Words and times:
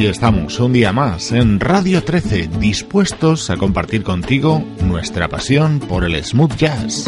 Aquí 0.00 0.06
estamos, 0.06 0.58
un 0.60 0.72
día 0.72 0.94
más, 0.94 1.30
en 1.30 1.60
Radio 1.60 2.02
13, 2.02 2.48
dispuestos 2.58 3.50
a 3.50 3.58
compartir 3.58 4.02
contigo 4.02 4.64
nuestra 4.82 5.28
pasión 5.28 5.78
por 5.78 6.04
el 6.04 6.24
smooth 6.24 6.56
jazz. 6.56 7.04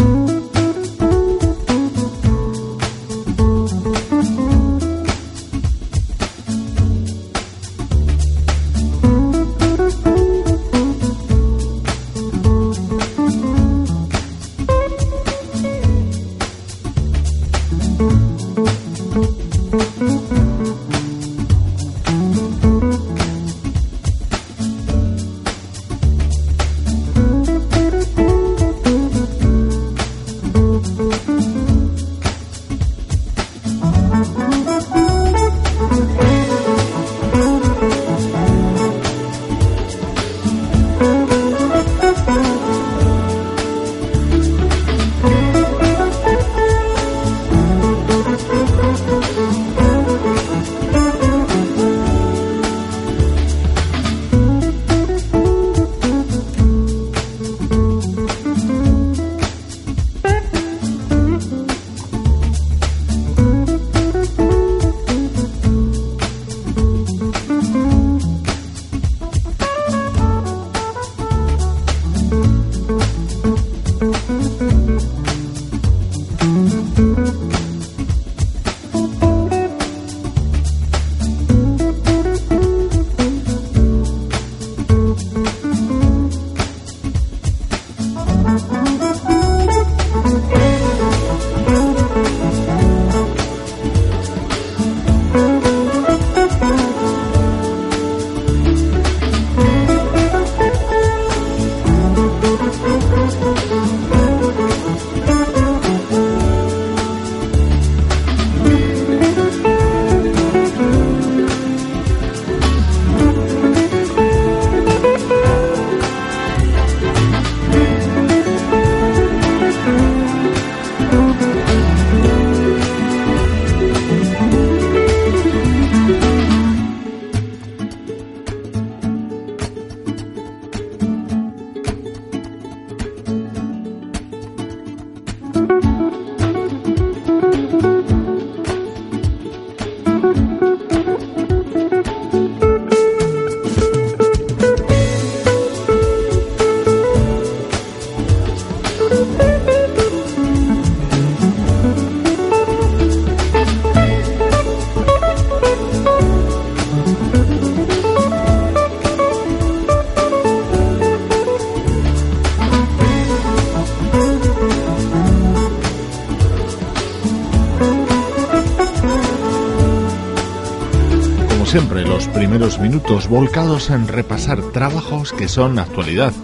Siempre, 171.73 172.03
los 172.05 172.29
primeros 172.29 172.79
minutos 172.79 173.29
volcados 173.29 173.89
en 173.89 174.07
repasar 174.07 174.61
trabajos 174.73 175.33
que 175.33 175.49
son 175.49 175.79
actualidad, 175.79 176.35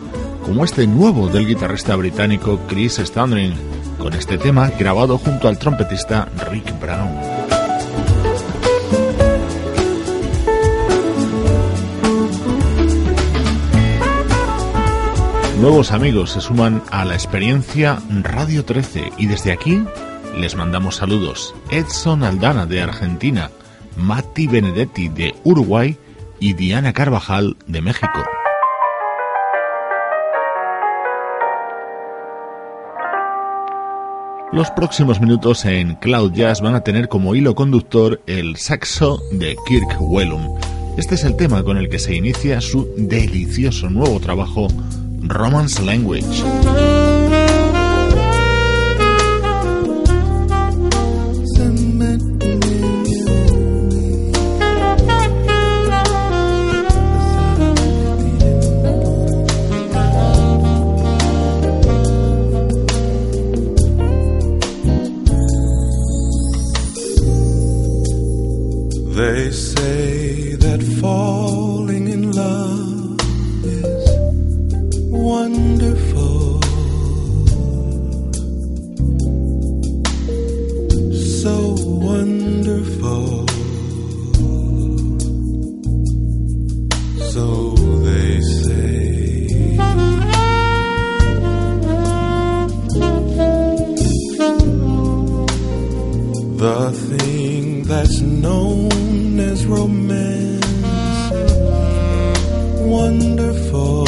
como 0.43 0.65
este 0.65 0.87
nuevo 0.87 1.28
del 1.28 1.47
guitarrista 1.47 1.94
británico 1.97 2.59
Chris 2.66 2.94
Standring, 2.94 3.53
con 3.99 4.15
este 4.15 4.38
tema 4.38 4.71
grabado 4.71 5.19
junto 5.19 5.47
al 5.47 5.59
trompetista 5.59 6.31
Rick 6.50 6.81
Brown. 6.81 7.15
Nuevos 15.61 15.93
amigos 15.93 16.31
se 16.31 16.41
suman 16.41 16.82
a 16.91 17.05
la 17.05 17.12
experiencia 17.12 17.99
Radio 18.23 18.64
13 18.64 19.12
y 19.19 19.26
desde 19.26 19.53
aquí 19.53 19.85
les 20.38 20.56
mandamos 20.56 20.97
saludos. 20.97 21.55
Edson 21.70 22.25
Aldana 22.25 22.64
de 22.64 22.81
Argentina, 22.81 23.50
Matti 23.99 24.47
Benedetti 24.47 25.09
de 25.09 25.35
Uruguay 25.45 25.97
y 26.41 26.55
Diana 26.55 26.93
Carvajal 26.93 27.56
de 27.67 27.83
México. 27.83 28.25
Los 34.50 34.71
próximos 34.71 35.21
minutos 35.21 35.67
en 35.67 35.97
Cloud 35.97 36.33
Jazz 36.33 36.62
van 36.62 36.75
a 36.75 36.81
tener 36.81 37.09
como 37.09 37.35
hilo 37.35 37.55
conductor 37.55 38.23
el 38.27 38.56
saxo 38.56 39.21
de 39.31 39.56
Kirk 39.67 40.01
Wellum. 40.01 40.59
Este 40.97 41.17
es 41.17 41.25
el 41.25 41.37
tema 41.37 41.62
con 41.62 41.77
el 41.77 41.91
que 41.91 41.99
se 41.99 42.15
inicia 42.15 42.61
su 42.62 42.89
delicioso 42.97 43.91
nuevo 43.91 44.19
trabajo 44.21 44.69
Romance 45.21 45.83
Language. 45.83 47.18
that's 97.88 98.20
known 98.20 99.40
as 99.40 99.64
romance. 99.64 100.67
Wonderful. 102.82 104.06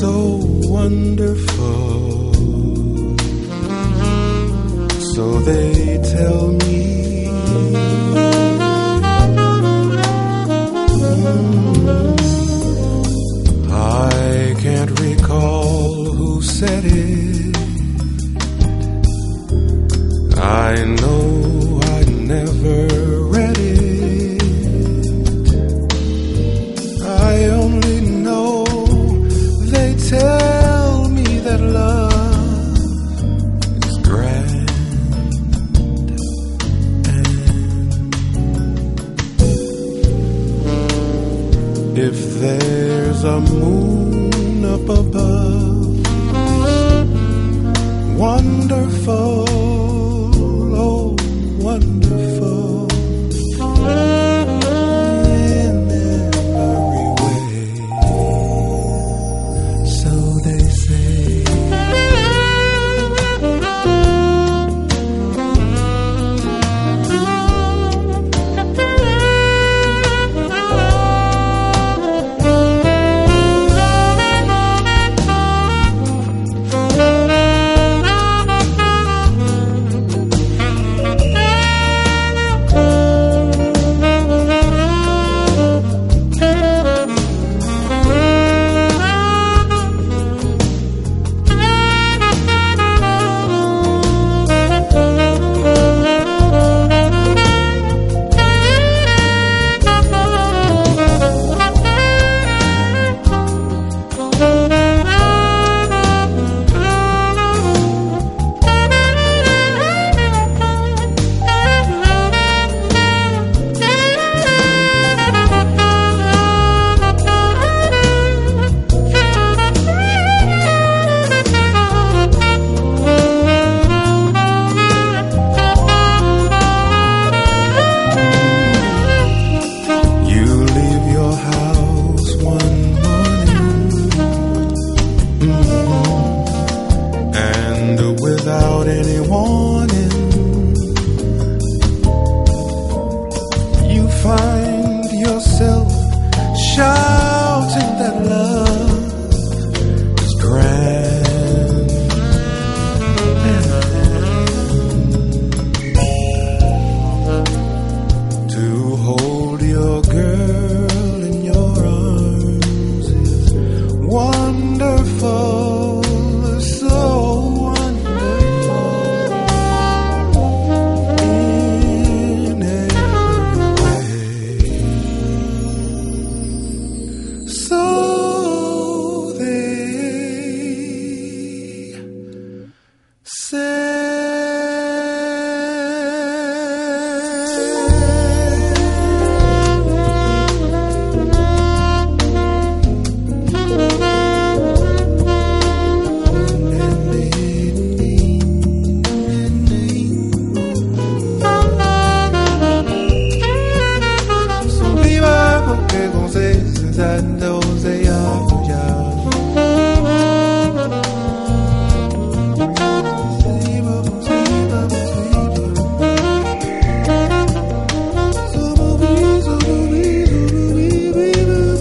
So 0.00 0.40
wonderful. 0.68 2.34
So 5.14 5.38
they 5.40 5.98
tell 6.12 6.48
me. 6.48 6.63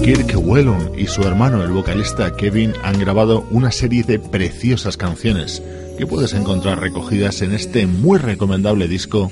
Kirk 0.03 0.36
Whelan 0.36 0.91
y 1.00 1.07
su 1.07 1.22
hermano, 1.22 1.63
el 1.63 1.72
vocalista 1.72 2.36
Kevin, 2.36 2.74
han 2.83 3.00
grabado 3.00 3.48
una 3.51 3.72
serie 3.72 4.03
de 4.03 4.19
preciosas 4.19 4.98
canciones 4.98 5.63
que 5.98 6.05
puedes 6.05 6.33
encontrar 6.33 6.81
recogidas 6.81 7.41
en 7.41 7.53
este 7.53 7.88
muy 7.88 8.19
recomendable 8.19 8.89
disco 8.89 9.31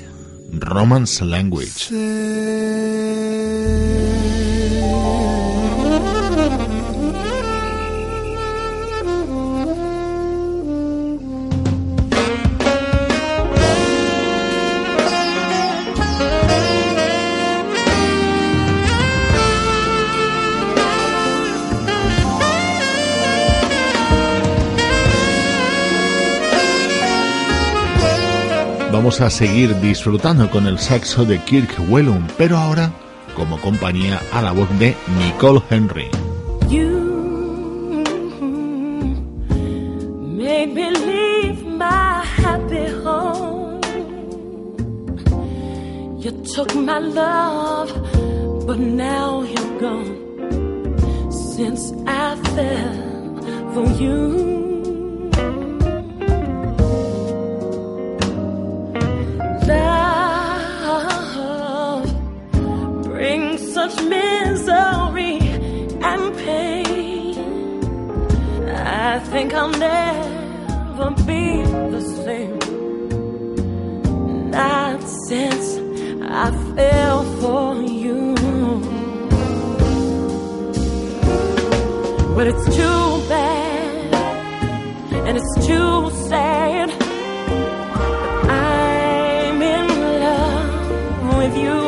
Romance 0.50 1.26
Language. 1.26 2.81
Vamos 29.12 29.34
a 29.34 29.36
seguir 29.36 29.78
disfrutando 29.80 30.48
con 30.48 30.66
el 30.66 30.78
saxo 30.78 31.26
de 31.26 31.38
Kirk 31.40 31.76
Whelan, 31.90 32.26
pero 32.38 32.56
ahora 32.56 32.90
como 33.36 33.60
compañía 33.60 34.18
a 34.32 34.40
la 34.40 34.52
voz 34.52 34.70
de 34.78 34.96
Nicole 35.18 35.60
Henry. 35.68 36.08
You 36.70 38.02
made 40.18 40.68
me 40.68 40.90
leave 40.92 41.62
my 41.66 42.24
happy 42.24 42.86
home. 43.04 43.82
You 46.18 46.30
took 46.54 46.74
my 46.74 46.98
love, 46.98 47.92
but 48.66 48.78
now 48.78 49.42
you're 49.42 49.78
gone. 49.78 51.30
Since 51.30 51.92
I 52.06 52.34
fell 52.54 53.74
for 53.74 53.86
you. 54.02 54.61
Think 69.52 69.62
I'll 69.62 69.78
never 69.78 71.10
be 71.26 71.62
the 71.94 72.00
same. 72.24 72.58
Not 74.50 75.02
since 75.28 75.66
I 76.22 76.50
fell 76.76 77.24
for 77.40 77.82
you. 77.82 78.34
But 82.34 82.46
it's 82.46 82.64
too 82.76 83.28
bad 83.28 84.14
and 85.26 85.36
it's 85.40 85.66
too 85.66 86.10
sad. 86.28 86.88
I'm 88.48 89.62
in 89.62 89.86
love 90.24 91.36
with 91.38 91.54
you. 91.64 91.80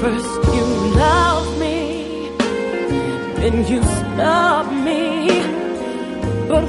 First 0.00 0.34
you 0.56 0.66
loved 1.02 1.58
me, 1.60 1.78
then 3.40 3.54
you 3.70 3.82
stop 3.82 4.66
me. 4.72 4.75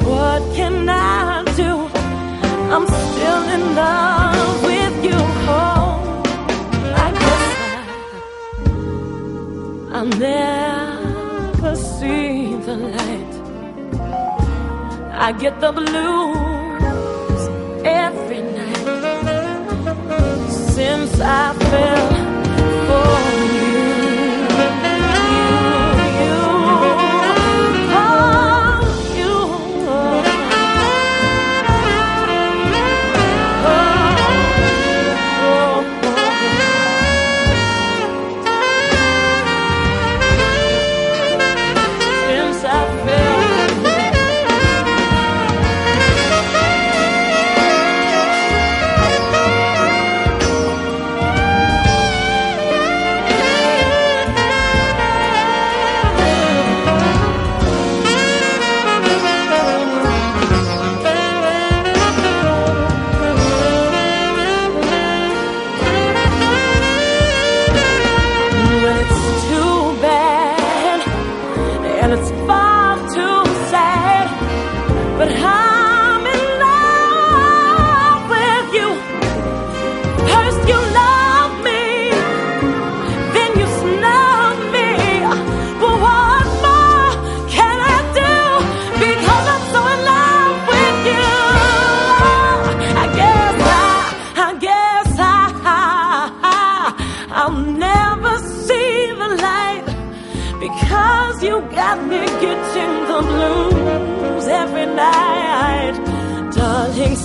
What 0.09 0.41
can 0.55 0.87
I 0.89 1.43
do? 1.55 1.71
I'm 2.73 2.85
still 2.87 3.43
in 3.55 3.63
love 3.75 4.63
with 4.63 4.95
you. 5.03 5.19
Oh, 5.49 6.23
I 7.05 7.07
guess 7.21 7.45
I, 7.65 7.77
I'll 9.95 10.11
never 10.29 11.75
see 11.75 12.55
the 12.67 12.75
light. 12.95 13.33
I 15.27 15.31
get 15.33 15.59
the 15.59 15.71
blues 15.71 17.41
every 17.85 18.41
night 18.59 18.85
since 20.75 21.19
I 21.19 21.53
fell 21.69 22.07
for 22.87 23.26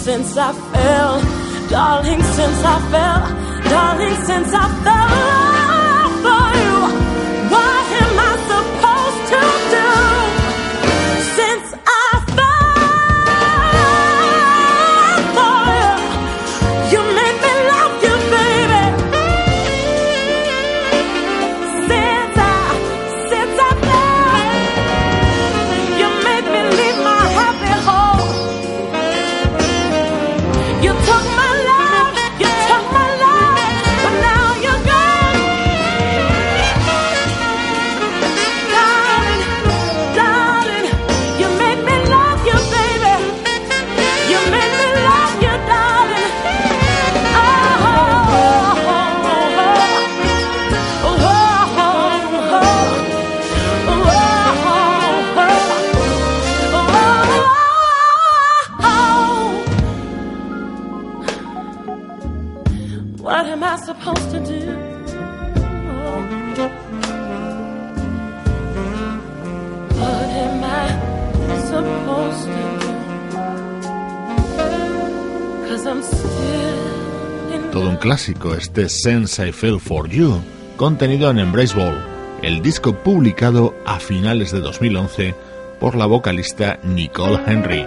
since 0.02 0.37
I 0.37 0.52
fell, 0.52 1.21
darling, 1.71 2.21
since 2.25 2.64
I 2.64 2.80
fell, 2.90 3.71
darling, 3.71 4.16
since 4.25 4.52
I 4.52 4.82
fell 4.82 5.31
clásico, 78.12 78.54
este 78.54 78.90
Sense 78.90 79.49
I 79.49 79.52
Feel 79.52 79.81
For 79.81 80.07
You, 80.07 80.42
contenido 80.76 81.31
en 81.31 81.38
Embrace 81.38 81.75
Ball, 81.75 81.97
el 82.42 82.61
disco 82.61 82.92
publicado 82.92 83.75
a 83.87 84.00
finales 84.00 84.52
de 84.52 84.61
2011 84.61 85.35
por 85.81 85.95
la 85.95 86.04
vocalista 86.04 86.78
Nicole 86.83 87.40
Henry. 87.47 87.87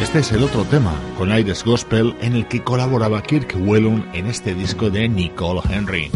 Este 0.00 0.20
es 0.20 0.30
el 0.30 0.44
otro 0.44 0.64
tema, 0.66 0.94
con 1.18 1.32
aires 1.32 1.64
gospel, 1.64 2.14
en 2.20 2.36
el 2.36 2.46
que 2.46 2.62
colaboraba 2.62 3.20
Kirk 3.20 3.56
Whelan 3.58 4.08
en 4.12 4.28
este 4.28 4.54
disco 4.54 4.90
de 4.90 5.08
Nicole 5.08 5.60
Henry. 5.68 6.08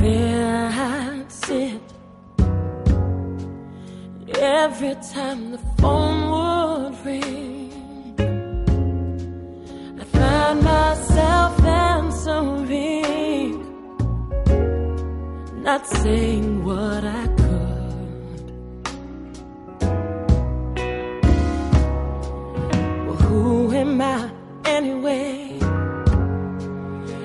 I 24.00 24.30
anyway? 24.64 25.58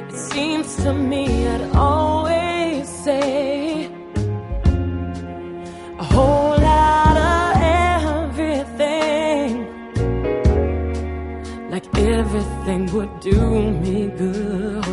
It 0.09 0.15
seems 0.15 0.75
to 0.83 0.93
me 0.93 1.47
I'd 1.47 1.75
always 1.75 2.87
say 2.87 3.89
a 5.99 6.03
whole 6.03 6.57
lot 6.71 7.17
of 7.17 7.61
everything, 8.31 9.51
like 11.71 11.87
everything 11.97 12.81
would 12.93 13.19
do 13.19 13.71
me 13.83 14.07
good. 14.21 14.85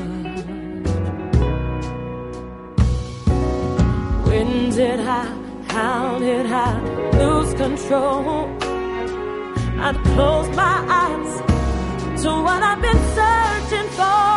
When 4.27 4.71
did 4.71 5.01
I? 5.01 5.27
How 5.69 6.19
did 6.19 6.47
I 6.47 6.81
lose 7.13 7.55
control? 7.55 8.49
I'd 9.81 9.97
close 10.15 10.49
my 10.57 10.77
eyes 10.89 11.28
to 12.29 12.43
what 12.43 12.63
I've 12.63 12.83
been 12.83 13.01
searching 13.17 13.89
for. 13.97 14.28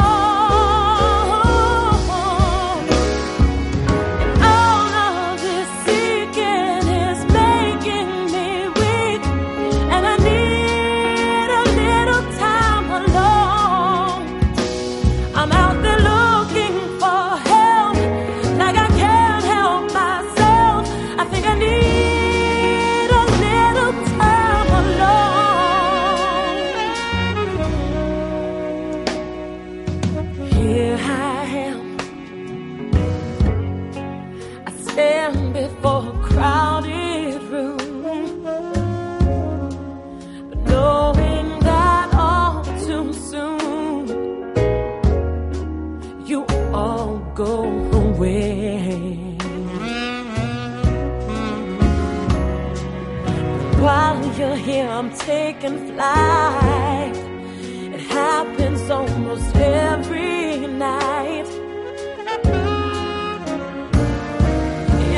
It 57.94 58.00
happens 58.00 58.90
almost 58.90 59.56
every 59.56 60.66
night. 60.66 61.48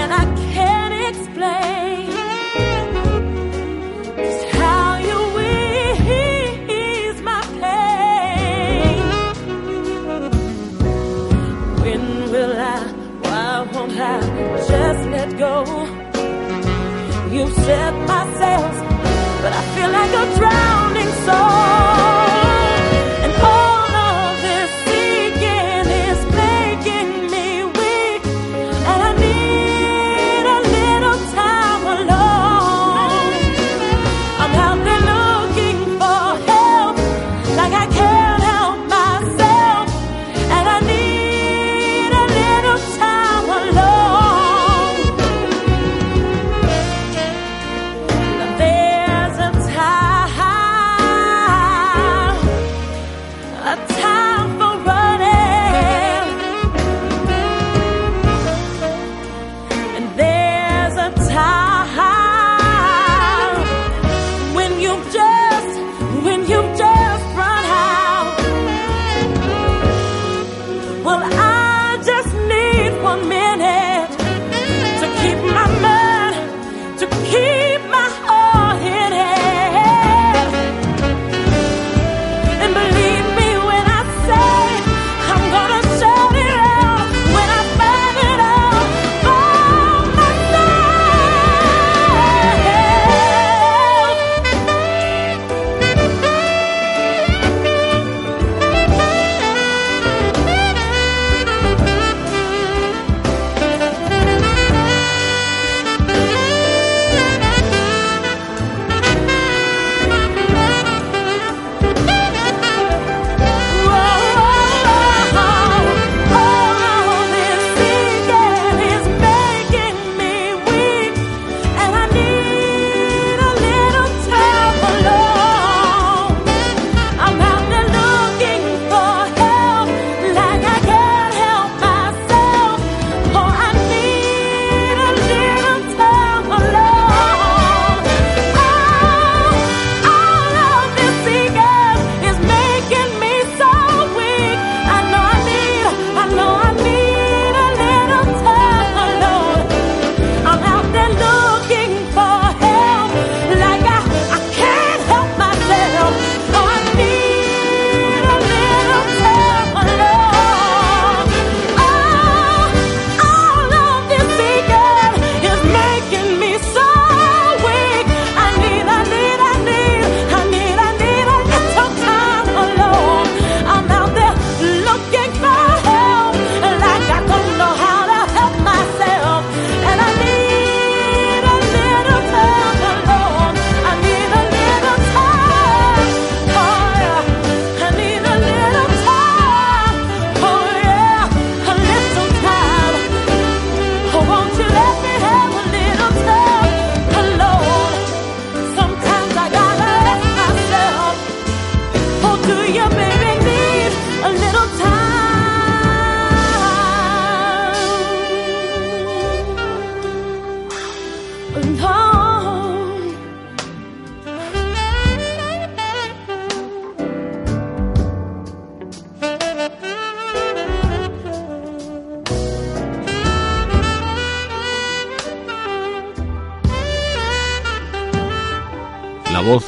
And 0.01 0.11
I 0.11 0.25
can't 0.53 0.95
explain 1.09 2.11
just 4.17 4.45
how 4.59 4.97
you 5.09 5.19
ease 6.67 7.21
my 7.21 7.41
pain. 7.61 9.03
When 11.81 12.03
will 12.31 12.57
I, 12.59 12.79
why 13.23 13.47
won't 13.73 13.97
I 13.97 14.19
just 14.67 15.03
let 15.15 15.29
go? 15.45 15.53
You 17.31 17.43
set 17.67 17.93
my 18.11 18.23
sails, 18.39 18.77
but 19.41 19.53
I 19.53 19.63
feel 19.75 19.91
like 19.99 20.13
a 20.21 20.25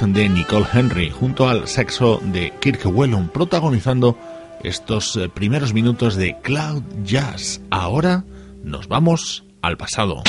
voz 0.02 0.14
de 0.14 0.30
Nicole 0.30 0.66
Henry 0.74 1.10
junto 1.10 1.48
al 1.48 1.68
sexo 1.68 2.20
de 2.24 2.54
Kirk 2.60 2.86
Whelan 2.86 3.30
protagonizando 3.30 4.18
estos 4.64 5.16
eh, 5.16 5.30
primeros 5.30 5.74
minutos 5.74 6.16
de 6.16 6.38
Cloud 6.42 6.84
Jazz. 7.04 7.62
Ahora 7.70 8.24
nos 8.64 8.88
vamos 8.88 9.44
al 9.62 9.78
pasado. 9.78 10.24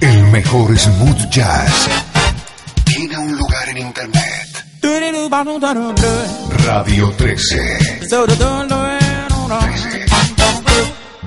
El 0.00 0.24
mejor 0.28 0.76
smooth 0.76 1.30
jazz 1.30 1.88
tiene 2.84 3.16
un 3.18 3.36
lugar 3.36 3.68
en 3.68 3.78
internet. 3.78 4.66
Radio 6.66 7.12
13. 7.16 7.78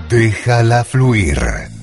Déjala 0.09 0.83
fluir. 0.83 1.74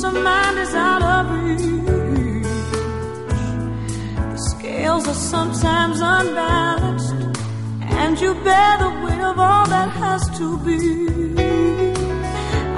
Peace 0.00 0.12
mind 0.12 0.58
is 0.58 0.74
out 0.74 1.02
of 1.02 1.30
reach. 1.30 1.60
The 4.32 4.38
scales 4.50 5.08
are 5.08 5.14
sometimes 5.14 6.00
unbalanced, 6.00 7.14
and 7.82 8.20
you 8.20 8.34
bear 8.34 8.78
the 8.78 8.90
weight 9.04 9.20
of 9.20 9.38
all 9.38 9.66
that 9.66 9.90
has 9.90 10.22
to 10.38 10.58
be. 10.58 10.78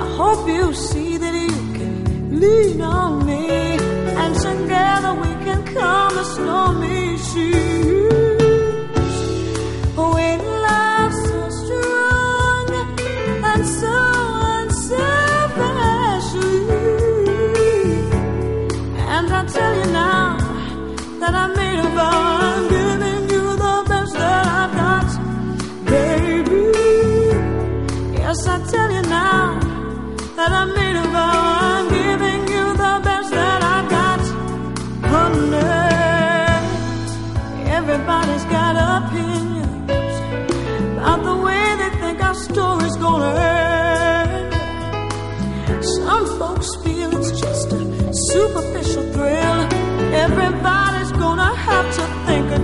I 0.04 0.06
hope 0.16 0.48
you 0.48 0.74
see 0.74 1.16
that 1.16 1.34
you 1.34 1.56
can 1.78 2.40
lean 2.40 2.80
on 2.80 3.26
me, 3.26 3.76
and 4.22 4.34
together 4.34 5.14
we 5.14 5.32
can 5.44 5.64
calm 5.74 6.14
the 6.14 6.24
stormy 6.24 7.18
seas. 7.18 8.01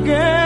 Again. 0.09 0.38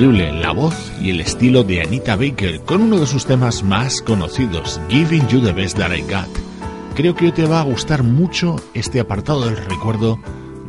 La 0.00 0.52
voz 0.52 0.90
y 1.02 1.10
el 1.10 1.20
estilo 1.20 1.62
de 1.62 1.82
Anita 1.82 2.16
Baker 2.16 2.62
con 2.62 2.80
uno 2.80 2.98
de 2.98 3.06
sus 3.06 3.26
temas 3.26 3.62
más 3.62 4.00
conocidos, 4.00 4.80
Giving 4.88 5.28
You 5.28 5.42
the 5.42 5.52
Best 5.52 5.76
That 5.76 5.92
I 5.94 6.00
Got. 6.00 6.94
Creo 6.96 7.14
que 7.14 7.30
te 7.32 7.44
va 7.44 7.60
a 7.60 7.64
gustar 7.64 8.02
mucho 8.02 8.56
este 8.72 8.98
apartado 8.98 9.44
del 9.44 9.58
recuerdo 9.58 10.18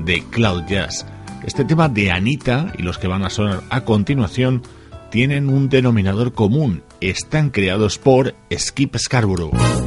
de 0.04 0.22
Cloud 0.32 0.64
Jazz. 0.68 1.06
Este 1.46 1.64
tema 1.64 1.88
de 1.88 2.12
Anita 2.12 2.74
y 2.78 2.82
los 2.82 2.98
que 2.98 3.08
van 3.08 3.24
a 3.24 3.30
sonar 3.30 3.62
a 3.70 3.86
continuación 3.86 4.64
tienen 5.12 5.48
un 5.48 5.70
denominador 5.70 6.34
común, 6.34 6.84
están 7.00 7.52
creados 7.52 7.98
por 8.00 8.36
Skip 8.54 8.98
Scarborough. 8.98 9.81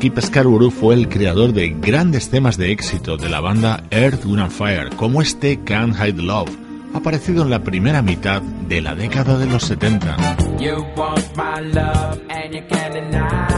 Skip 0.00 0.18
Scarborough 0.18 0.72
fue 0.72 0.94
el 0.94 1.10
creador 1.10 1.52
de 1.52 1.68
grandes 1.68 2.30
temas 2.30 2.56
de 2.56 2.72
éxito 2.72 3.18
de 3.18 3.28
la 3.28 3.42
banda 3.42 3.84
Earth, 3.90 4.24
Wind 4.24 4.40
and 4.40 4.50
Fire, 4.50 4.88
como 4.96 5.20
este 5.20 5.62
Can't 5.62 5.94
Hide 5.94 6.22
Love, 6.22 6.48
aparecido 6.94 7.42
en 7.42 7.50
la 7.50 7.62
primera 7.62 8.00
mitad 8.00 8.40
de 8.40 8.80
la 8.80 8.94
década 8.94 9.36
de 9.36 9.44
los 9.44 9.62
70. 9.64 10.16
You 10.58 10.86
want 10.96 11.36
my 11.36 11.60
love 11.74 12.18
and 12.30 12.54
you 12.54 12.62
can't 12.66 12.94
deny. 12.94 13.48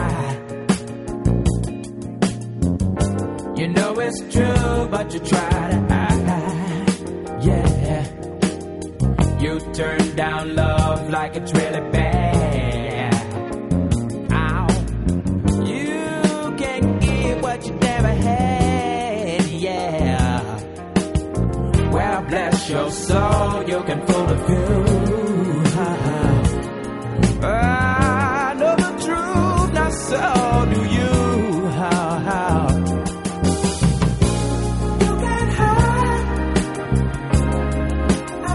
You 3.54 3.68
know 3.68 4.00
it's 4.00 4.20
true, 4.28 4.88
but 4.90 5.14
you 5.14 5.20
try 5.20 5.70
to 5.70 5.94
hide. 5.94 6.18
Yeah. 7.40 8.04
You 9.38 9.60
turn 9.72 10.16
down 10.16 10.56
love 10.56 11.08
like 11.08 11.36
it's 11.36 11.52
really 11.52 11.88
bad. 11.92 12.01
Bless 22.62 22.70
your 22.70 22.90
soul, 22.92 23.68
you 23.68 23.82
can 23.82 24.06
fool 24.06 24.30
a 24.30 24.36
few. 24.46 24.56
I 27.44 28.54
know 28.56 28.76
the 28.76 28.92
truth, 29.04 29.72
not 29.74 29.92
so 29.92 30.66
do 30.72 30.80
you. 30.96 31.66
How, 31.70 32.18
how. 32.28 32.68
You 35.02 35.12
can 35.24 35.48
hide. 35.58 36.26
I 38.44 38.48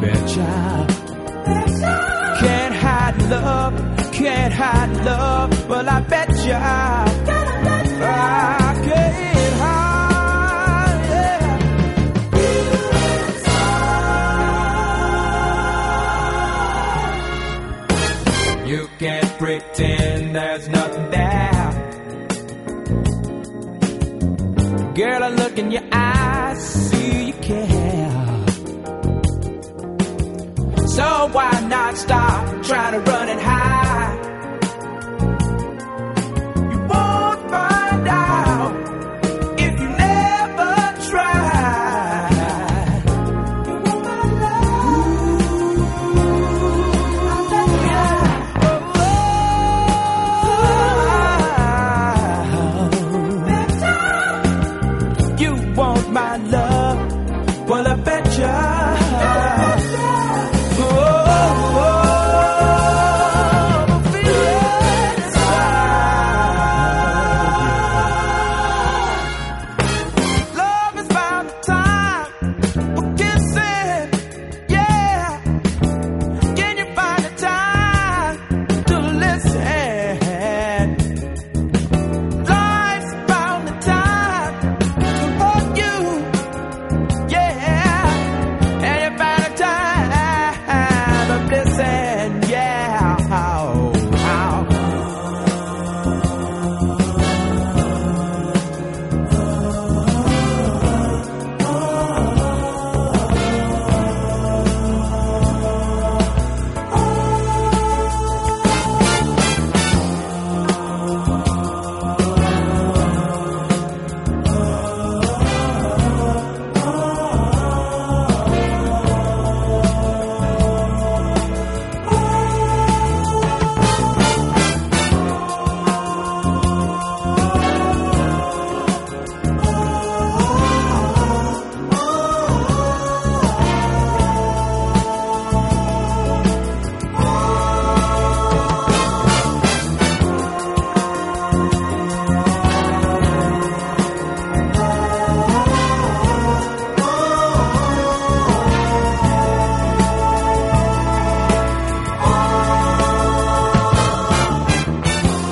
bet 0.00 0.36
ya. 0.36 0.52
Can't 2.40 2.74
hide 2.74 3.18
love, 3.30 3.74
can't 4.12 4.52
hide 4.52 5.04
love. 5.04 5.68
Well, 5.68 5.88
I 5.88 6.00
bet. 6.00 6.28
Girl, 24.98 25.22
I 25.22 25.28
look 25.28 25.56
in 25.56 25.70
your 25.70 25.84
eyes, 25.92 26.58
see 26.90 27.26
you 27.26 27.32
care. 27.34 28.46
So 30.88 31.28
why 31.30 31.66
not 31.68 31.96
stop 31.96 32.62
trying 32.64 32.94
to 32.94 32.98
run 33.08 33.28
and 33.28 33.40
hide? 33.40 33.57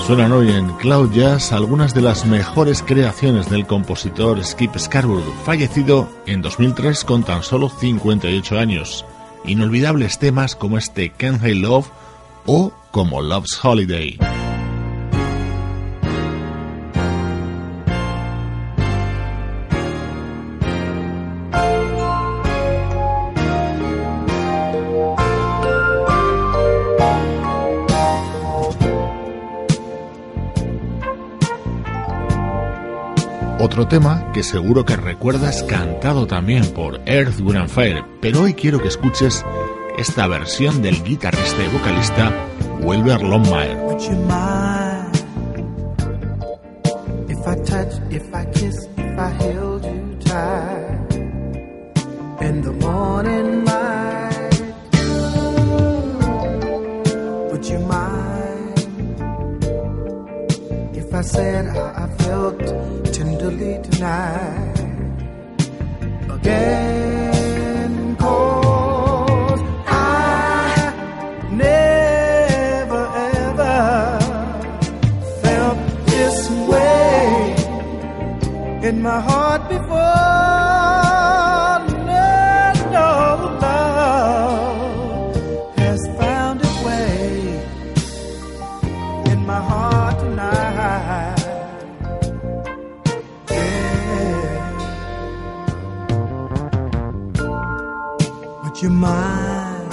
Suenan 0.07 0.31
hoy 0.31 0.53
en 0.53 0.69
Cloud 0.77 1.11
Jazz 1.11 1.51
algunas 1.51 1.93
de 1.93 2.01
las 2.01 2.27
mejores 2.27 2.81
creaciones 2.81 3.51
del 3.51 3.67
compositor 3.67 4.41
Skip 4.45 4.79
Scarborough, 4.79 5.35
fallecido 5.45 6.09
en 6.27 6.43
2003 6.43 7.03
con 7.03 7.25
tan 7.25 7.43
solo 7.43 7.69
58 7.69 8.57
años. 8.57 9.05
Inolvidables 9.47 10.21
temas 10.21 10.55
como 10.55 10.79
este 10.79 11.11
Can't 11.11 11.45
I 11.45 11.55
Love 11.55 11.89
o 12.47 12.73
como 12.93 13.21
Love's 13.21 13.59
Holiday. 13.61 14.17
Otro 33.77 33.89
tema 33.89 34.33
que 34.33 34.43
seguro 34.43 34.87
que 34.87 34.97
recuerdas 34.97 35.63
cantado 35.63 36.27
también 36.27 36.67
por 36.73 36.99
Earth, 37.05 37.39
Wind 37.43 37.69
Fire, 37.69 38.03
pero 38.23 38.41
hoy 38.41 38.55
quiero 38.55 38.81
que 38.81 38.89
escuches 38.89 39.45
esta 39.99 40.27
versión 40.27 40.81
del 40.81 41.05
guitarrista 41.05 41.63
y 41.63 41.69
vocalista 41.69 42.33
Wilber 42.81 43.21
Longmire. 43.21 43.77
my 79.07 79.21
heart 79.21 79.63
before. 79.69 79.97
No, 82.11 82.29
no 82.97 83.11
love 83.67 85.37
has 85.79 86.01
found 86.19 86.57
its 86.61 86.79
way 86.87 87.29
in 89.33 89.39
my 89.47 89.61
heart 89.71 90.15
tonight. 90.19 91.39
Yeah. 93.51 94.67
Would 98.63 98.77
you 98.83 98.91
mind 98.91 99.93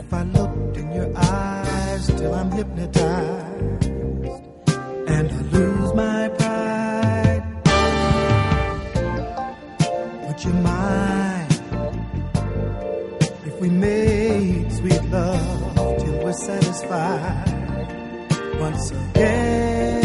if 0.00 0.12
I 0.12 0.22
looked 0.36 0.76
in 0.76 0.92
your 0.92 1.10
eyes 1.16 2.06
till 2.18 2.34
I'm 2.34 2.50
hypnotized? 2.50 3.51
Satisfied 16.42 17.46
once 18.58 18.90
again? 18.90 20.01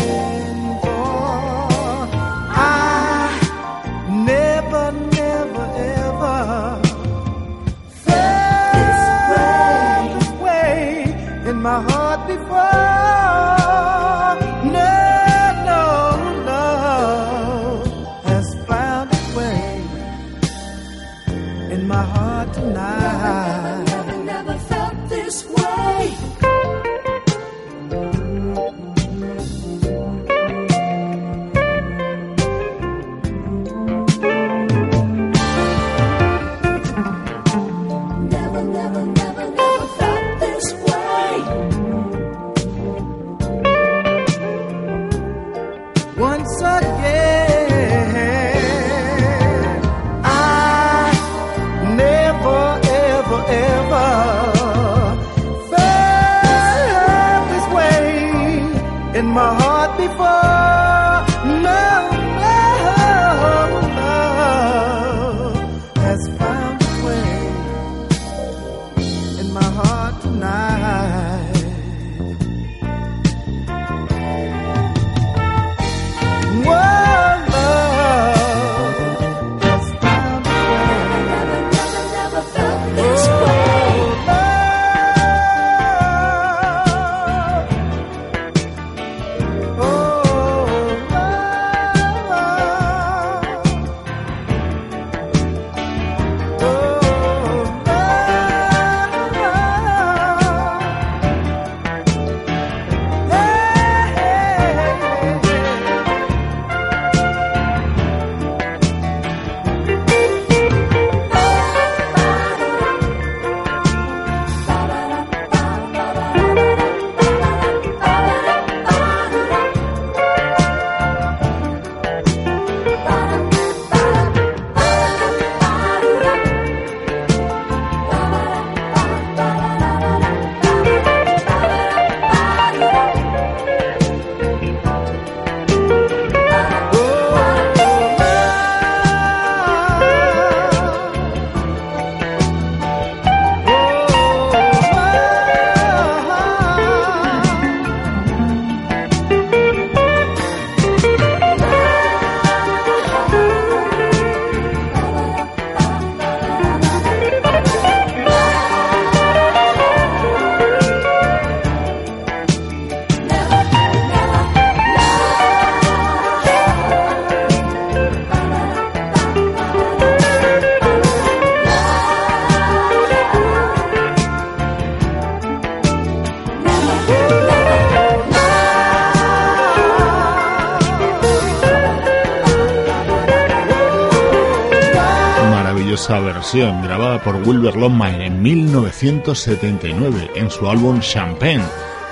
Grabada 186.54 187.22
por 187.24 187.36
Wilbur 187.36 187.76
Longmire 187.76 188.26
en 188.26 188.42
1979 188.42 190.32
en 190.36 190.50
su 190.50 190.70
álbum 190.70 191.02
Champagne, 191.02 191.66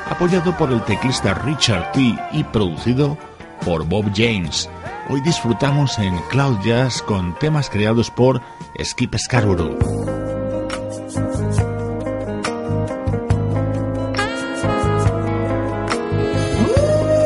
apoyado 0.09 0.55
por 0.57 0.71
el 0.73 0.81
teclista 0.83 1.33
Richard 1.33 1.93
T 1.93 2.17
y 2.33 2.43
producido 2.43 3.17
por 3.63 3.85
Bob 3.85 4.11
James. 4.13 4.69
Hoy 5.09 5.21
disfrutamos 5.21 5.97
en 5.99 6.17
Cloud 6.29 6.59
Jazz 6.65 7.01
con 7.01 7.33
temas 7.39 7.69
creados 7.69 8.11
por 8.11 8.41
Skip 8.83 9.15
Scarborough. 9.15 9.79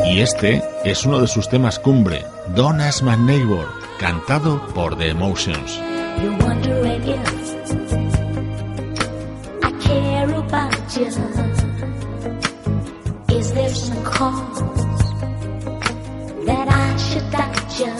Y 0.06 0.20
este 0.20 0.62
es 0.84 1.04
uno 1.04 1.20
de 1.20 1.26
sus 1.26 1.48
temas 1.48 1.80
cumbre, 1.80 2.24
Don't 2.54 2.80
Ask 2.80 3.02
My 3.02 3.16
Neighbor, 3.16 3.66
cantado 3.98 4.64
por 4.74 4.96
The 4.96 5.08
Emotions. 5.08 5.89
You're 6.22 6.36
wondering 6.38 7.02
if 7.02 7.26
I 9.62 9.70
care 9.80 10.30
about 10.30 10.96
you. 10.96 11.10
Is 13.38 13.52
there 13.54 13.70
some 13.70 14.04
cause 14.04 14.60
that 16.46 16.68
I 16.68 16.96
should 16.96 17.30
doubt 17.30 17.80
you? 17.80 17.92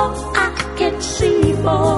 Oh, 0.00 0.32
I 0.36 0.74
can 0.78 1.00
see 1.02 1.52
more. 1.54 1.97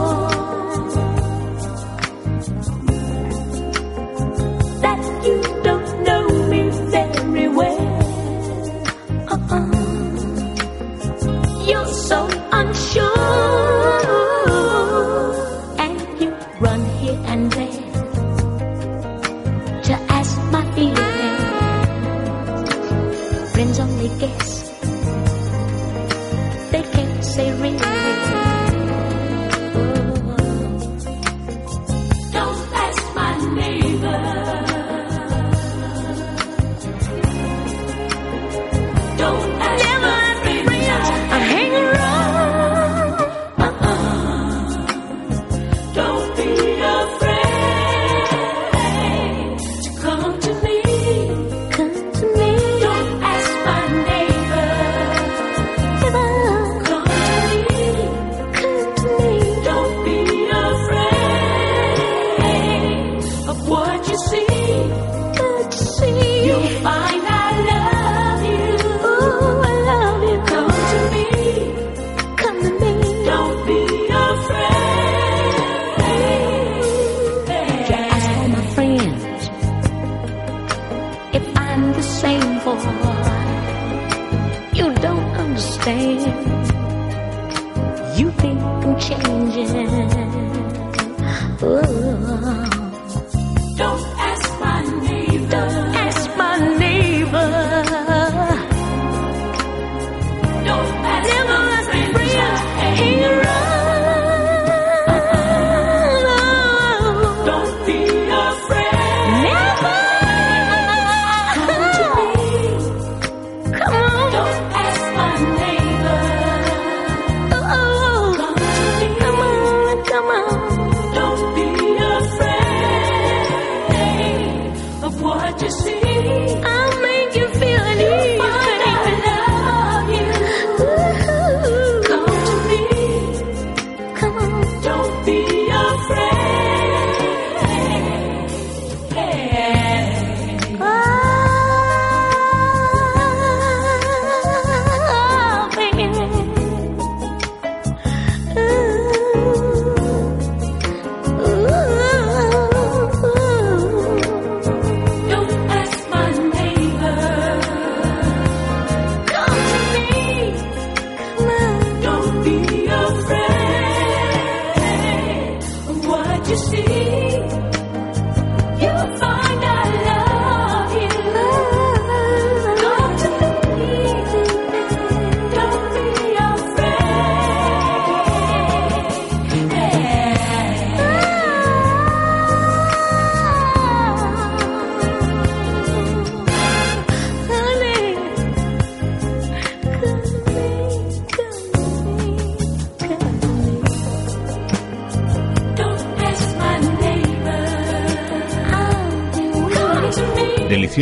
love. 92.40 92.69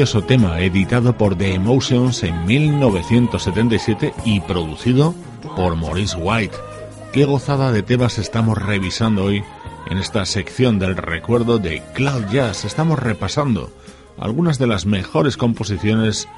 Tema 0.07 0.61
editado 0.61 1.17
por 1.17 1.37
The 1.37 1.55
Emotions 1.55 2.23
en 2.23 2.47
1977 2.47 4.15
y 4.25 4.39
producido 4.39 5.13
por 5.57 5.75
Maurice 5.75 6.17
White. 6.17 6.57
Qué 7.13 7.25
gozada 7.25 7.73
de 7.73 7.83
temas 7.83 8.17
estamos 8.19 8.57
revisando 8.57 9.25
hoy 9.25 9.43
en 9.91 9.99
esta 9.99 10.25
sección 10.25 10.79
del 10.79 10.97
recuerdo 10.97 11.59
de 11.59 11.83
Cloud 11.95 12.27
Jazz. 12.31 12.65
Estamos 12.65 13.01
repasando 13.01 13.73
algunas 14.21 14.61
de 14.61 14.69
las 14.69 14.87
mejores 14.87 15.37
composiciones 15.37 16.29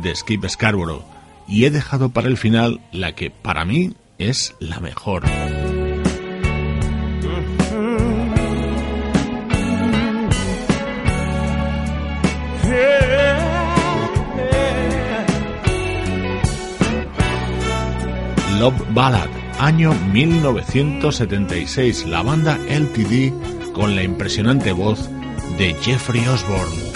de 0.00 0.14
Skip 0.14 0.46
Scarborough 0.46 1.02
y 1.48 1.64
he 1.64 1.70
dejado 1.72 2.10
para 2.10 2.28
el 2.28 2.36
final 2.36 2.80
la 2.92 3.16
que 3.16 3.30
para 3.30 3.64
mí 3.64 3.94
es 4.18 4.54
la 4.60 4.78
mejor. 4.78 5.24
Love 18.58 18.92
Ballad, 18.92 19.28
año 19.60 19.94
1976, 20.12 22.06
la 22.06 22.22
banda 22.22 22.58
LTD 22.68 23.32
con 23.72 23.94
la 23.94 24.02
impresionante 24.02 24.72
voz 24.72 25.08
de 25.58 25.74
Jeffrey 25.74 26.26
Osborne. 26.26 26.87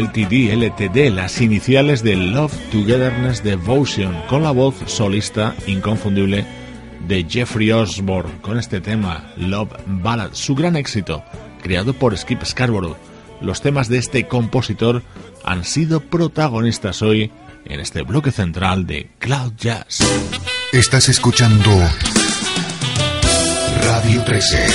LTD, 0.00 0.52
LTD, 0.54 1.10
las 1.14 1.40
iniciales 1.40 2.02
de 2.02 2.16
Love 2.16 2.52
Togetherness 2.72 3.44
Devotion, 3.44 4.14
con 4.28 4.42
la 4.42 4.50
voz 4.50 4.74
solista 4.86 5.54
inconfundible 5.66 6.44
de 7.10 7.26
Jeffrey 7.28 7.72
Osborne, 7.72 8.40
con 8.40 8.56
este 8.56 8.80
tema, 8.80 9.32
Love 9.36 9.72
Ballad, 9.84 10.30
su 10.32 10.54
gran 10.54 10.76
éxito, 10.76 11.24
creado 11.60 11.92
por 11.92 12.16
Skip 12.16 12.44
Scarborough. 12.44 12.96
Los 13.40 13.60
temas 13.60 13.88
de 13.88 13.98
este 13.98 14.28
compositor 14.28 15.02
han 15.44 15.64
sido 15.64 15.98
protagonistas 15.98 17.02
hoy 17.02 17.32
en 17.64 17.80
este 17.80 18.02
bloque 18.02 18.30
central 18.30 18.86
de 18.86 19.10
Cloud 19.18 19.54
Jazz. 19.58 19.98
Estás 20.72 21.08
escuchando 21.08 21.70
Radio 23.82 24.22
13. 24.22 24.66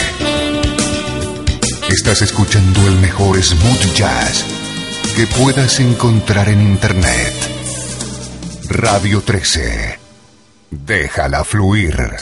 Estás 1.87 2.21
escuchando 2.21 2.85
el 2.85 2.95
mejor 2.99 3.41
smooth 3.41 3.95
jazz 3.95 4.45
que 5.15 5.25
puedas 5.41 5.79
encontrar 5.79 6.49
en 6.49 6.61
Internet. 6.61 7.33
Radio 8.67 9.21
13. 9.21 10.04
Déjala 10.71 11.43
fluir. 11.43 12.15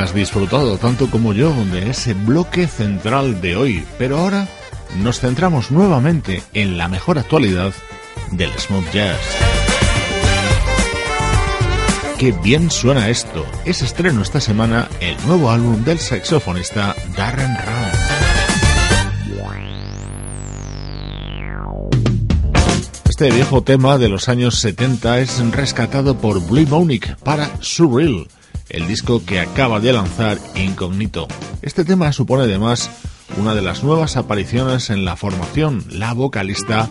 Has 0.00 0.14
disfrutado 0.14 0.78
tanto 0.78 1.10
como 1.10 1.34
yo 1.34 1.52
de 1.66 1.90
ese 1.90 2.14
bloque 2.14 2.66
central 2.66 3.42
de 3.42 3.56
hoy, 3.56 3.84
pero 3.98 4.16
ahora 4.18 4.48
nos 4.96 5.20
centramos 5.20 5.70
nuevamente 5.70 6.42
en 6.54 6.78
la 6.78 6.88
mejor 6.88 7.18
actualidad 7.18 7.74
del 8.30 8.50
smooth 8.58 8.90
jazz. 8.92 9.18
Qué 12.18 12.32
bien 12.32 12.70
suena 12.70 13.10
esto. 13.10 13.44
Es 13.66 13.82
estreno 13.82 14.22
esta 14.22 14.40
semana 14.40 14.88
el 15.00 15.16
nuevo 15.26 15.50
álbum 15.50 15.84
del 15.84 15.98
saxofonista 15.98 16.96
Darren 17.14 17.54
Brown. 17.54 17.90
Este 23.06 23.30
viejo 23.30 23.62
tema 23.62 23.98
de 23.98 24.08
los 24.08 24.30
años 24.30 24.58
70 24.60 25.18
es 25.18 25.38
rescatado 25.52 26.16
por 26.16 26.40
Blue 26.46 26.66
Monique 26.66 27.16
para 27.22 27.50
Surreal 27.60 28.26
el 28.70 28.86
disco 28.88 29.22
que 29.24 29.40
acaba 29.40 29.80
de 29.80 29.92
lanzar 29.92 30.38
Incognito. 30.54 31.28
Este 31.62 31.84
tema 31.84 32.12
supone 32.12 32.44
además 32.44 32.90
una 33.36 33.54
de 33.54 33.62
las 33.62 33.84
nuevas 33.84 34.16
apariciones 34.16 34.90
en 34.90 35.04
la 35.04 35.16
formación, 35.16 35.84
la 35.90 36.12
vocalista 36.14 36.88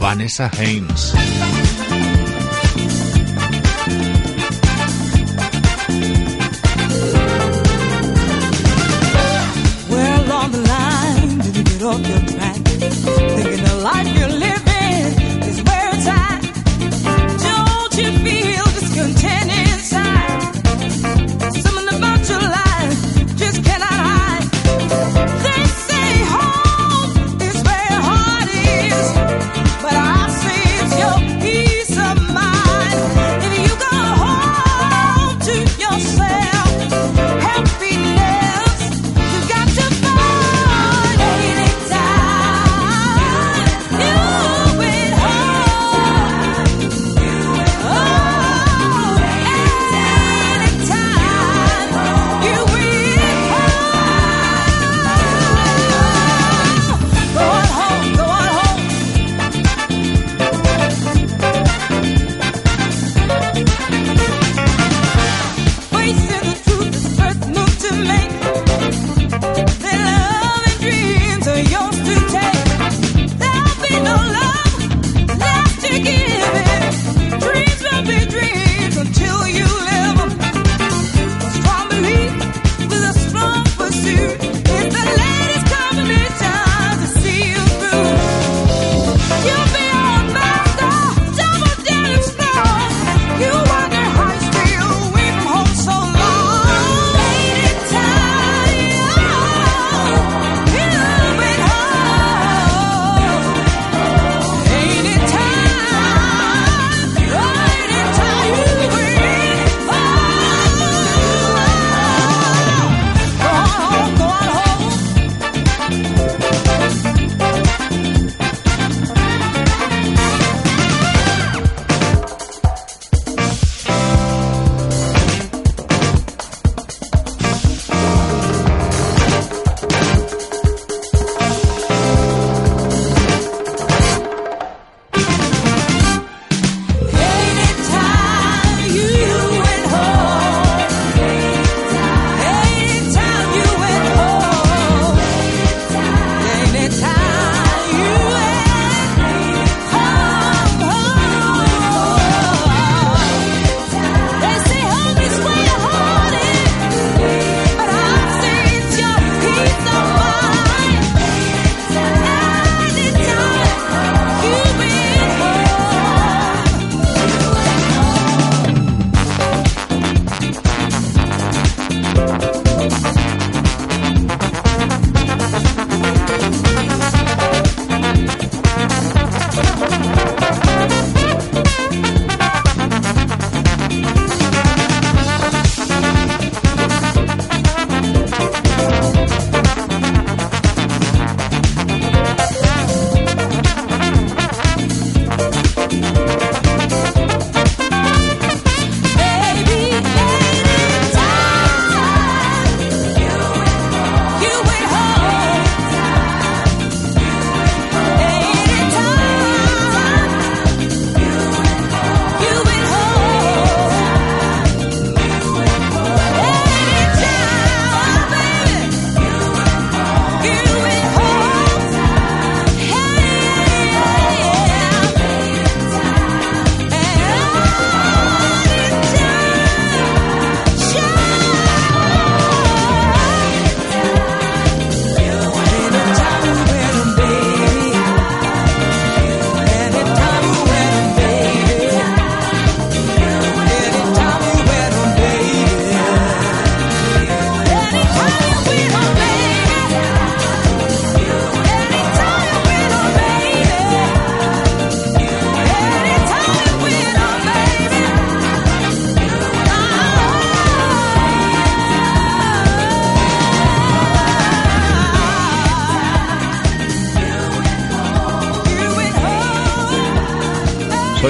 Vanessa 0.00 0.50
Haynes. 0.58 1.14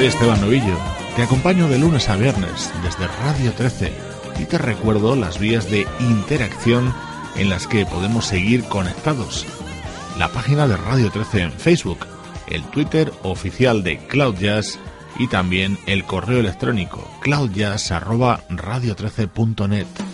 Soy 0.00 0.06
Esteban 0.06 0.40
Novillo, 0.40 0.78
te 1.14 1.22
acompaño 1.22 1.68
de 1.68 1.78
lunes 1.78 2.08
a 2.08 2.16
viernes 2.16 2.72
desde 2.82 3.06
Radio 3.22 3.52
13 3.52 3.92
y 4.38 4.46
te 4.46 4.56
recuerdo 4.56 5.14
las 5.14 5.38
vías 5.38 5.70
de 5.70 5.86
interacción 6.00 6.94
en 7.36 7.50
las 7.50 7.66
que 7.66 7.84
podemos 7.84 8.24
seguir 8.24 8.64
conectados. 8.64 9.44
La 10.18 10.28
página 10.28 10.66
de 10.66 10.78
Radio 10.78 11.10
13 11.10 11.42
en 11.42 11.52
Facebook, 11.52 12.06
el 12.46 12.62
Twitter 12.70 13.12
oficial 13.24 13.82
de 13.82 13.98
Cloud 14.06 14.36
Jazz 14.36 14.78
y 15.18 15.28
también 15.28 15.76
el 15.84 16.06
correo 16.06 16.40
electrónico 16.40 17.06
cloudjazz@radio13.net. 17.20 20.09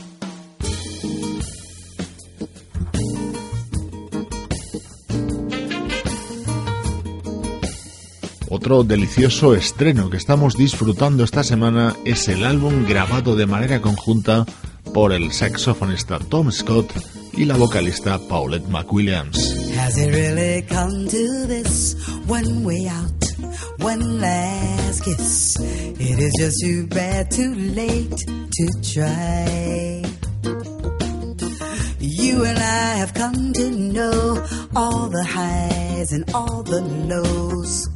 otro 8.67 8.83
delicioso 8.83 9.55
estreno 9.55 10.11
que 10.11 10.17
estamos 10.17 10.57
disfrutando 10.57 11.23
esta 11.23 11.45
semana 11.45 11.95
es 12.05 12.27
el 12.27 12.45
álbum 12.45 12.85
grabado 12.85 13.37
de 13.37 13.47
manera 13.47 13.81
conjunta 13.81 14.45
por 14.93 15.13
el 15.13 15.31
saxofonista 15.31 16.19
Tom 16.19 16.51
Scott 16.51 16.93
y 17.33 17.45
la 17.45 17.57
vocalista 17.57 18.19
Paulette 18.29 18.67
McWilliams. 18.67 19.71
Has 19.79 19.97
it 19.99 20.13
really 20.13 20.63
come 20.63 21.07
to 21.07 21.47
this 21.47 21.95
one 22.27 22.65
way 22.65 22.89
out, 22.89 23.25
one 23.79 24.21
last 24.21 25.05
kiss? 25.05 25.55
It 25.61 26.19
is 26.19 26.33
just 26.37 26.61
too 26.61 26.89
bad, 26.89 27.31
too 27.31 27.55
late 27.55 28.17
to 28.17 28.67
try. 28.83 30.03
You 32.01 32.45
and 32.45 32.59
I 32.59 32.97
have 32.99 33.15
come 33.15 33.53
to 33.53 33.71
know 33.71 34.45
all 34.75 35.09
the 35.09 35.23
highs 35.23 36.11
and 36.11 36.25
all 36.35 36.65
the 36.65 36.81
lows. 36.81 37.96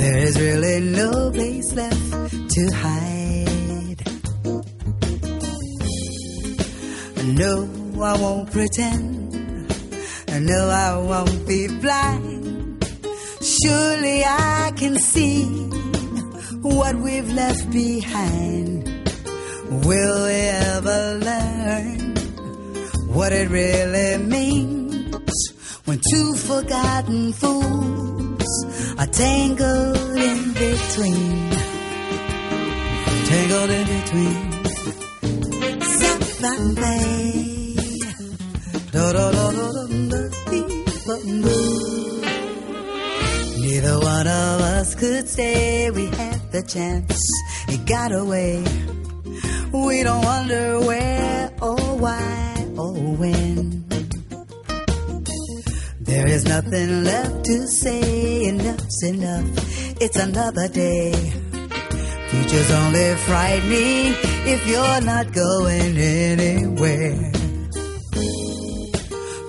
There 0.00 0.16
is 0.16 0.40
really 0.40 0.80
no 0.80 1.30
place 1.30 1.74
left 1.74 2.50
to 2.54 2.62
hide. 2.72 4.00
No, 7.36 7.68
I 8.00 8.16
won't 8.18 8.50
pretend. 8.50 9.68
No, 10.40 10.68
I 10.70 10.96
won't 10.96 11.46
be 11.46 11.68
blind. 11.68 12.82
Surely 13.42 14.24
I 14.24 14.72
can 14.74 14.98
see 14.98 15.44
what 16.62 16.96
we've 16.96 17.30
left 17.34 17.70
behind. 17.70 18.88
Will 19.84 20.24
we 20.24 20.40
ever 20.72 21.20
learn 21.28 22.16
what 23.16 23.34
it 23.34 23.50
really 23.50 24.16
means 24.16 25.36
when 25.84 26.00
two 26.10 26.34
forgotten 26.36 27.34
fools 27.34 28.29
are 28.98 29.06
tangled 29.06 30.16
in 30.16 30.52
between? 30.52 31.50
Tangled 33.30 33.70
in 33.70 33.86
between. 33.96 34.40
Something. 36.42 37.10
Neither 43.58 43.98
one 43.98 44.26
of 44.26 44.60
us 44.60 44.94
could 44.94 45.28
say 45.28 45.90
we 45.90 46.06
had 46.06 46.52
the 46.52 46.62
chance. 46.62 47.18
It 47.68 47.86
got 47.86 48.12
away. 48.12 48.64
We 49.72 50.02
don't 50.02 50.24
wonder 50.24 50.80
where 50.80 51.52
or 51.62 51.76
why 51.76 52.66
or 52.76 52.92
when. 53.16 53.79
There 56.10 56.26
is 56.26 56.44
nothing 56.44 57.04
left 57.04 57.44
to 57.44 57.68
say. 57.68 58.48
Enough's 58.48 59.02
enough. 59.04 59.46
It's 60.02 60.16
another 60.16 60.66
day. 60.66 61.12
Future's 62.30 62.70
only 62.72 63.14
frightening 63.28 64.14
if 64.44 64.66
you're 64.66 65.00
not 65.02 65.32
going 65.32 65.96
anywhere. 65.96 67.30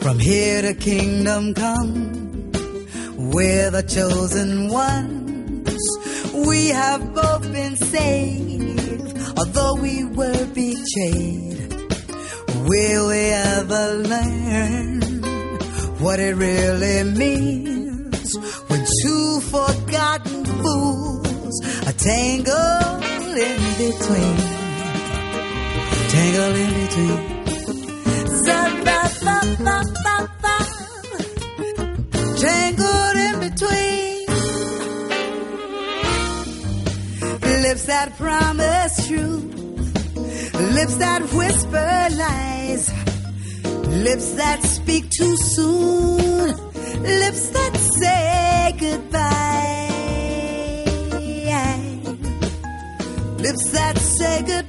From 0.03 0.19
here 0.19 0.61
to 0.61 0.75
kingdom 0.75 1.55
come, 1.55 2.51
we're 3.33 3.71
the 3.71 3.81
chosen 3.81 4.69
ones. 4.69 5.81
We 6.47 6.67
have 6.67 7.15
both 7.15 7.51
been 7.51 7.75
saved, 7.75 9.17
although 9.35 9.81
we 9.81 10.03
were 10.03 10.45
betrayed. 10.53 11.73
Will 12.69 13.07
we 13.07 13.21
ever 13.31 13.93
learn 13.95 15.10
what 16.01 16.19
it 16.19 16.35
really 16.35 17.03
means 17.03 18.35
when 18.67 18.85
two 19.03 19.39
forgotten 19.41 20.45
fools 20.45 21.61
are 21.87 21.93
tangled 21.93 23.37
in 23.37 23.61
between? 23.77 24.37
Tangled 26.09 26.57
in 26.57 26.73
between. 26.81 27.31
Tangled 32.41 33.15
in 33.15 33.39
between 33.39 34.11
lips 37.61 37.85
that 37.85 38.17
promise 38.17 39.07
truth, 39.07 39.43
lips 40.73 40.95
that 40.95 41.21
whisper 41.33 42.07
lies, 42.17 43.10
lips 44.03 44.31
that 44.33 44.63
speak 44.63 45.09
too 45.11 45.35
soon, 45.37 46.47
lips 47.03 47.49
that 47.49 47.75
say 47.77 48.75
goodbye, 48.79 49.21
lips 53.37 53.71
that 53.71 53.97
say 53.97 54.41
goodbye. 54.41 54.60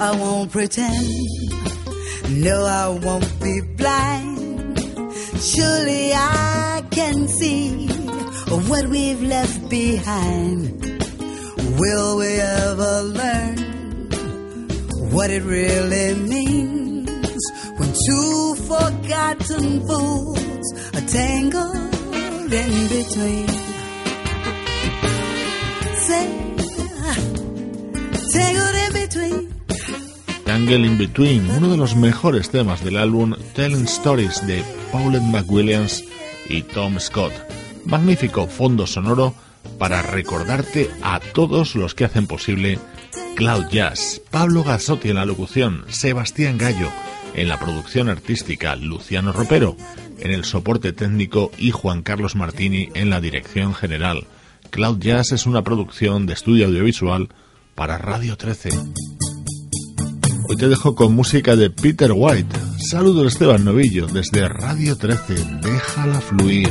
I 0.00 0.12
won't 0.12 0.52
pretend. 0.52 1.08
No, 2.30 2.64
I 2.64 2.88
won't 2.88 3.40
be 3.40 3.60
blind. 3.76 4.78
Surely 5.40 6.12
I 6.14 6.84
can 6.92 7.26
see 7.26 7.88
what 8.68 8.86
we've 8.86 9.20
left 9.20 9.68
behind. 9.68 10.82
Will 11.80 12.16
we 12.16 12.28
ever 12.38 13.02
learn 13.02 13.58
what 15.10 15.30
it 15.30 15.42
really 15.42 16.14
means 16.14 17.42
when 17.76 17.92
two 18.06 18.54
forgotten 18.70 19.84
fools 19.88 20.66
are 20.94 21.06
tangled 21.08 22.52
in 22.52 22.88
between? 22.88 23.48
Say, 26.06 26.24
uh, 27.02 27.14
tangled 28.30 28.76
in 28.76 28.92
between. 28.92 29.57
Tangle 30.58 30.88
in 30.88 30.98
Between, 30.98 31.48
uno 31.52 31.70
de 31.70 31.76
los 31.76 31.94
mejores 31.94 32.50
temas 32.50 32.82
del 32.82 32.96
álbum 32.96 33.32
Telling 33.54 33.84
Stories 33.84 34.44
de 34.44 34.64
Paulette 34.90 35.22
McWilliams 35.22 36.02
y 36.48 36.62
Tom 36.62 36.98
Scott. 36.98 37.32
Magnífico 37.84 38.48
fondo 38.48 38.84
sonoro 38.84 39.36
para 39.78 40.02
recordarte 40.02 40.90
a 41.00 41.20
todos 41.20 41.76
los 41.76 41.94
que 41.94 42.06
hacen 42.06 42.26
posible 42.26 42.80
Cloud 43.36 43.68
Jazz. 43.70 44.20
Pablo 44.32 44.64
Gazzotti 44.64 45.10
en 45.10 45.14
la 45.14 45.26
locución, 45.26 45.84
Sebastián 45.90 46.58
Gallo 46.58 46.90
en 47.34 47.48
la 47.48 47.60
producción 47.60 48.08
artística, 48.08 48.74
Luciano 48.74 49.32
Ropero 49.32 49.76
en 50.18 50.32
el 50.32 50.44
soporte 50.44 50.92
técnico 50.92 51.52
y 51.56 51.70
Juan 51.70 52.02
Carlos 52.02 52.34
Martini 52.34 52.88
en 52.94 53.10
la 53.10 53.20
dirección 53.20 53.76
general. 53.76 54.26
Cloud 54.70 54.98
Jazz 54.98 55.30
es 55.30 55.46
una 55.46 55.62
producción 55.62 56.26
de 56.26 56.32
estudio 56.32 56.66
audiovisual 56.66 57.28
para 57.76 57.96
Radio 57.96 58.36
13. 58.36 58.70
Hoy 60.48 60.56
te 60.56 60.66
dejo 60.66 60.94
con 60.94 61.14
música 61.14 61.56
de 61.56 61.68
Peter 61.68 62.10
White. 62.14 62.56
Saludos 62.78 63.34
Esteban 63.34 63.66
Novillo 63.66 64.06
desde 64.06 64.48
Radio 64.48 64.96
13. 64.96 65.34
Déjala 65.60 66.22
fluir. 66.22 66.70